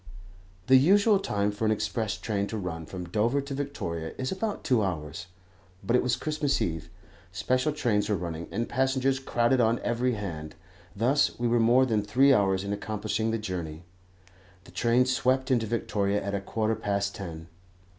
[0.65, 4.63] The usual time for an express train to run from Dover to Victoria is about
[4.63, 5.27] two hours;
[5.83, 6.89] but it was Christmas Eve,
[7.31, 10.55] special trains were running, and passengers crowded on every hand,
[10.95, 13.83] thus we were more than three hours in accomplishing the journey.
[14.63, 17.45] The train swept into Victoria at a quarter past ten.